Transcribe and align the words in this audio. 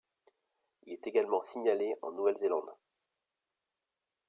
Il 0.87 0.93
est 0.93 1.05
également 1.05 1.41
signalé 1.41 1.93
en 2.01 2.11
Nouvelle-Zélande. 2.11 2.71